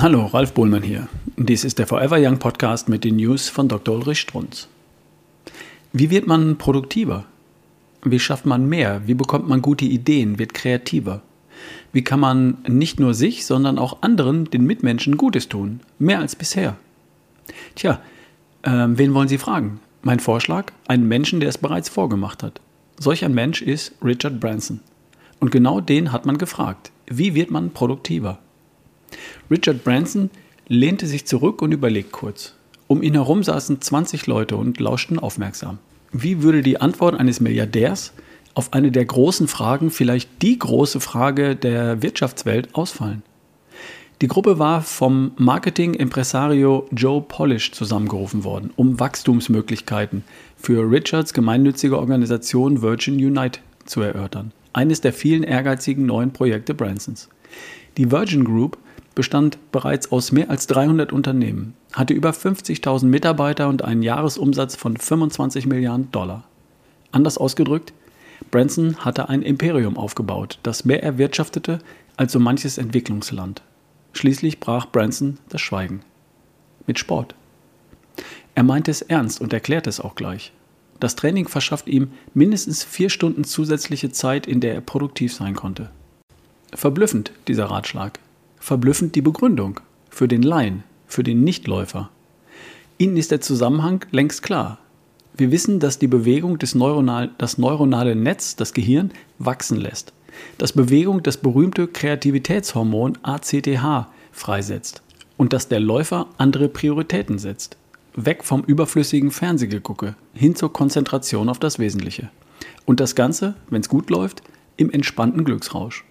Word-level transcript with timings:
Hallo, 0.00 0.26
Ralf 0.26 0.52
Bohlmann 0.52 0.84
hier. 0.84 1.08
Dies 1.36 1.64
ist 1.64 1.80
der 1.80 1.88
Forever 1.88 2.18
Young 2.20 2.38
Podcast 2.38 2.88
mit 2.88 3.02
den 3.02 3.16
News 3.16 3.48
von 3.48 3.66
Dr. 3.66 3.96
Ulrich 3.96 4.20
Strunz. 4.20 4.68
Wie 5.92 6.08
wird 6.08 6.28
man 6.28 6.56
produktiver? 6.56 7.24
Wie 8.04 8.20
schafft 8.20 8.46
man 8.46 8.68
mehr? 8.68 9.02
Wie 9.06 9.14
bekommt 9.14 9.48
man 9.48 9.60
gute 9.60 9.86
Ideen, 9.86 10.38
wird 10.38 10.54
kreativer? 10.54 11.22
Wie 11.92 12.04
kann 12.04 12.20
man 12.20 12.58
nicht 12.68 13.00
nur 13.00 13.12
sich, 13.12 13.44
sondern 13.44 13.76
auch 13.76 14.02
anderen, 14.02 14.44
den 14.44 14.66
Mitmenschen 14.66 15.16
Gutes 15.16 15.48
tun? 15.48 15.80
Mehr 15.98 16.20
als 16.20 16.36
bisher. 16.36 16.76
Tja, 17.74 18.00
äh, 18.62 18.86
wen 18.90 19.14
wollen 19.14 19.26
Sie 19.26 19.38
fragen? 19.38 19.80
Mein 20.02 20.20
Vorschlag? 20.20 20.72
Einen 20.86 21.08
Menschen, 21.08 21.40
der 21.40 21.48
es 21.48 21.58
bereits 21.58 21.88
vorgemacht 21.88 22.44
hat. 22.44 22.60
Solch 23.00 23.24
ein 23.24 23.34
Mensch 23.34 23.62
ist 23.62 23.96
Richard 24.00 24.38
Branson. 24.38 24.78
Und 25.40 25.50
genau 25.50 25.80
den 25.80 26.12
hat 26.12 26.24
man 26.24 26.38
gefragt. 26.38 26.92
Wie 27.08 27.34
wird 27.34 27.50
man 27.50 27.72
produktiver? 27.72 28.38
Richard 29.50 29.84
Branson 29.84 30.30
lehnte 30.68 31.06
sich 31.06 31.26
zurück 31.26 31.62
und 31.62 31.72
überlegt 31.72 32.12
kurz. 32.12 32.54
Um 32.86 33.02
ihn 33.02 33.14
herum 33.14 33.42
saßen 33.42 33.80
20 33.80 34.26
Leute 34.26 34.56
und 34.56 34.80
lauschten 34.80 35.18
aufmerksam. 35.18 35.78
Wie 36.12 36.42
würde 36.42 36.62
die 36.62 36.80
Antwort 36.80 37.18
eines 37.18 37.40
Milliardärs 37.40 38.12
auf 38.54 38.72
eine 38.72 38.90
der 38.90 39.04
großen 39.04 39.46
Fragen, 39.46 39.90
vielleicht 39.90 40.42
die 40.42 40.58
große 40.58 41.00
Frage 41.00 41.54
der 41.54 42.02
Wirtschaftswelt, 42.02 42.74
ausfallen? 42.74 43.22
Die 44.20 44.26
Gruppe 44.26 44.58
war 44.58 44.82
vom 44.82 45.30
Marketing-Impresario 45.36 46.88
Joe 46.90 47.22
Polish 47.22 47.70
zusammengerufen 47.70 48.42
worden, 48.42 48.70
um 48.74 48.98
Wachstumsmöglichkeiten 48.98 50.24
für 50.56 50.90
Richards 50.90 51.32
gemeinnützige 51.32 51.96
Organisation 51.96 52.82
Virgin 52.82 53.14
Unite 53.14 53.60
zu 53.84 54.00
erörtern. 54.00 54.50
Eines 54.72 55.00
der 55.00 55.12
vielen 55.12 55.44
ehrgeizigen 55.44 56.04
neuen 56.04 56.32
Projekte 56.32 56.74
Bransons. 56.74 57.28
Die 57.96 58.10
Virgin 58.10 58.44
Group 58.44 58.76
bestand 59.18 59.58
bereits 59.72 60.12
aus 60.12 60.30
mehr 60.30 60.48
als 60.48 60.68
300 60.68 61.12
Unternehmen, 61.12 61.74
hatte 61.92 62.14
über 62.14 62.30
50.000 62.30 63.06
Mitarbeiter 63.06 63.68
und 63.68 63.82
einen 63.82 64.04
Jahresumsatz 64.04 64.76
von 64.76 64.96
25 64.96 65.66
Milliarden 65.66 66.08
Dollar. 66.12 66.44
Anders 67.10 67.36
ausgedrückt, 67.36 67.92
Branson 68.52 68.98
hatte 68.98 69.28
ein 69.28 69.42
Imperium 69.42 69.96
aufgebaut, 69.96 70.60
das 70.62 70.84
mehr 70.84 71.02
erwirtschaftete 71.02 71.80
als 72.16 72.30
so 72.30 72.38
manches 72.38 72.78
Entwicklungsland. 72.78 73.62
Schließlich 74.12 74.60
brach 74.60 74.86
Branson 74.86 75.38
das 75.48 75.62
Schweigen. 75.62 76.02
Mit 76.86 77.00
Sport. 77.00 77.34
Er 78.54 78.62
meinte 78.62 78.92
es 78.92 79.02
ernst 79.02 79.40
und 79.40 79.52
erklärte 79.52 79.90
es 79.90 79.98
auch 79.98 80.14
gleich. 80.14 80.52
Das 81.00 81.16
Training 81.16 81.48
verschafft 81.48 81.88
ihm 81.88 82.12
mindestens 82.34 82.84
vier 82.84 83.10
Stunden 83.10 83.42
zusätzliche 83.42 84.12
Zeit, 84.12 84.46
in 84.46 84.60
der 84.60 84.74
er 84.74 84.80
produktiv 84.80 85.34
sein 85.34 85.56
konnte. 85.56 85.90
Verblüffend, 86.72 87.32
dieser 87.48 87.64
Ratschlag 87.64 88.20
verblüffend 88.60 89.14
die 89.14 89.22
Begründung 89.22 89.80
für 90.10 90.28
den 90.28 90.42
Laien, 90.42 90.84
für 91.06 91.22
den 91.22 91.44
Nichtläufer. 91.44 92.10
Ihnen 92.98 93.16
ist 93.16 93.30
der 93.30 93.40
Zusammenhang 93.40 94.04
längst 94.10 94.42
klar. 94.42 94.78
Wir 95.36 95.52
wissen, 95.52 95.78
dass 95.78 96.00
die 96.00 96.08
Bewegung 96.08 96.58
des 96.58 96.74
neuronal, 96.74 97.30
das 97.38 97.58
neuronale 97.58 98.16
Netz, 98.16 98.56
das 98.56 98.74
Gehirn, 98.74 99.12
wachsen 99.38 99.78
lässt. 99.78 100.12
Dass 100.58 100.72
Bewegung 100.72 101.22
das 101.22 101.36
berühmte 101.36 101.86
Kreativitätshormon 101.86 103.18
ACTH 103.22 104.08
freisetzt. 104.32 105.02
Und 105.36 105.52
dass 105.52 105.68
der 105.68 105.78
Läufer 105.78 106.26
andere 106.38 106.68
Prioritäten 106.68 107.38
setzt. 107.38 107.76
Weg 108.16 108.42
vom 108.42 108.64
überflüssigen 108.64 109.30
Fernsehgegucke 109.30 110.16
hin 110.34 110.56
zur 110.56 110.72
Konzentration 110.72 111.48
auf 111.48 111.60
das 111.60 111.78
Wesentliche. 111.78 112.30
Und 112.84 112.98
das 112.98 113.14
Ganze, 113.14 113.54
wenn 113.70 113.80
es 113.80 113.88
gut 113.88 114.10
läuft, 114.10 114.42
im 114.76 114.90
entspannten 114.90 115.44
Glücksrausch. 115.44 116.04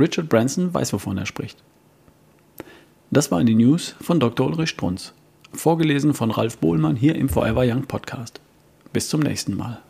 Richard 0.00 0.28
Branson 0.28 0.74
weiß, 0.74 0.92
wovon 0.92 1.18
er 1.18 1.26
spricht. 1.26 1.62
Das 3.14 3.30
waren 3.30 3.46
die 3.46 3.54
News 3.54 3.94
von 4.00 4.18
Dr. 4.18 4.44
Ulrich 4.44 4.70
Strunz. 4.70 5.12
Vorgelesen 5.52 6.14
von 6.14 6.32
Ralf 6.32 6.58
Bohlmann 6.58 6.96
hier 6.96 7.14
im 7.14 7.28
Forever 7.28 7.62
Young 7.64 7.84
Podcast. 7.84 8.40
Bis 8.92 9.08
zum 9.08 9.20
nächsten 9.20 9.56
Mal. 9.56 9.80